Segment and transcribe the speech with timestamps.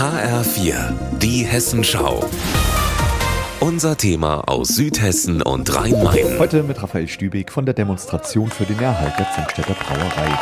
[0.00, 2.24] HR4, die Hessenschau.
[3.60, 6.38] Unser Thema aus Südhessen und Rhein-Main.
[6.38, 10.38] Heute mit Raphael Stübig von der Demonstration für den Erhalt der Zimtstädter Brauerei.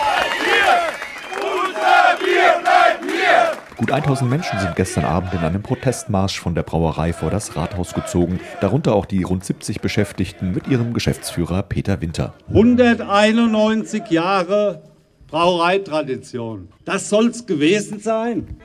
[3.76, 7.95] Gut 1000 Menschen sind gestern Abend in einem Protestmarsch von der Brauerei vor das Rathaus
[7.95, 12.35] gezogen, darunter auch die rund 70 Beschäftigten mit ihrem Geschäftsführer Peter Winter.
[12.49, 14.83] 191 Jahre
[15.29, 16.69] Brauereitradition.
[16.84, 18.56] Das soll's gewesen sein.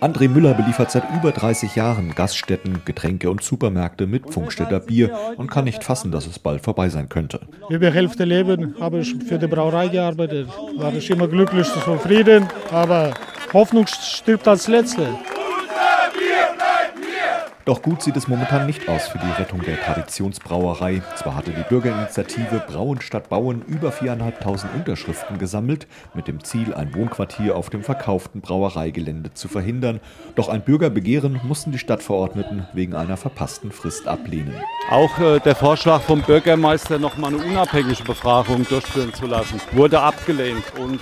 [0.00, 5.50] André Müller beliefert seit über 30 Jahren Gaststätten, Getränke und Supermärkte mit Funkstädter Bier und
[5.50, 7.40] kann nicht fassen, dass es bald vorbei sein könnte.
[7.68, 10.48] Über Hälfte Leben habe ich für die Brauerei gearbeitet.
[10.76, 13.14] War ich immer glücklich und zufrieden, aber
[13.52, 15.08] Hoffnung stirbt als Letzte.
[17.66, 21.02] Doch gut sieht es momentan nicht aus für die Rettung der Traditionsbrauerei.
[21.16, 26.94] Zwar hatte die Bürgerinitiative Brauen statt Bauen über 4.500 Unterschriften gesammelt, mit dem Ziel, ein
[26.94, 29.98] Wohnquartier auf dem verkauften Brauereigelände zu verhindern.
[30.36, 34.54] Doch ein Bürgerbegehren mussten die Stadtverordneten wegen einer verpassten Frist ablehnen.
[34.88, 40.00] Auch äh, der Vorschlag vom Bürgermeister, noch mal eine unabhängige Befragung durchführen zu lassen, wurde
[40.00, 40.62] abgelehnt.
[40.78, 41.00] Und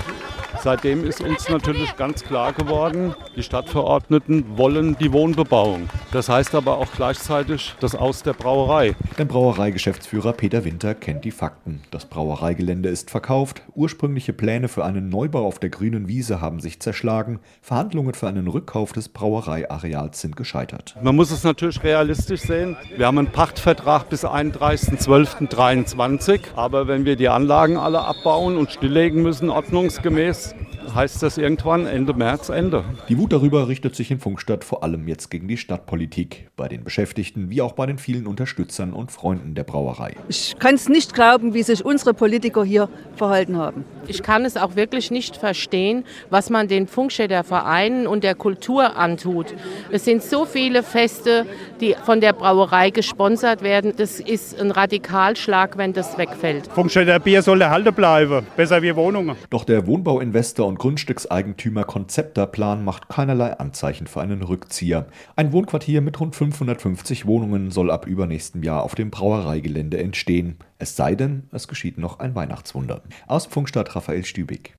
[0.63, 5.89] Seitdem ist uns natürlich ganz klar geworden, die Stadtverordneten wollen die Wohnbebauung.
[6.13, 8.95] Das heißt aber auch gleichzeitig das Aus der Brauerei.
[9.19, 11.83] Der Brauereigeschäftsführer Peter Winter kennt die Fakten.
[11.91, 16.81] Das Brauereigelände ist verkauft, ursprüngliche Pläne für einen Neubau auf der grünen Wiese haben sich
[16.81, 20.97] zerschlagen, Verhandlungen für einen Rückkauf des Brauereiareals sind gescheitert.
[21.03, 22.77] Man muss es natürlich realistisch sehen.
[22.97, 29.23] Wir haben einen Pachtvertrag bis 31.12.23, aber wenn wir die Anlagen alle abbauen und stilllegen
[29.23, 30.44] müssen, ordnungsgemäß,
[30.93, 32.85] heißt das irgendwann Ende März Ende.
[33.09, 36.85] Die Wut darüber richtet sich in Funkstadt vor allem jetzt gegen die Stadtpolitik, bei den
[36.85, 40.15] Beschäftigten wie auch bei den vielen Unterstützern und Freunden der Brauerei.
[40.29, 43.85] Ich kann es nicht glauben, wie sich unsere Politiker hier verhalten haben.
[44.07, 48.97] Ich kann es auch wirklich nicht verstehen, was man den Funkstädter Vereinen und der Kultur
[48.97, 49.55] antut.
[49.91, 51.47] Es sind so viele Feste,
[51.81, 53.93] die von der Brauerei gesponsert werden.
[53.97, 56.67] Das ist ein Radikalschlag, wenn das wegfällt.
[56.69, 59.37] Funkstädter Bier soll erhalten bleiben, besser wie Wohnungen.
[59.51, 65.07] Doch der Wohnbauinvestor und Grundstückseigentümer Konzepterplan macht keinerlei Anzeichen für einen Rückzieher.
[65.37, 70.59] Ein Wohnquartier mit rund 550 Wohnungen soll ab übernächstem Jahr auf dem Brauereigelände entstehen.
[70.79, 73.03] Es sei denn, es geschieht noch ein Weihnachtswunder.
[73.27, 74.75] Aus Funkstadt Raphael Stübig.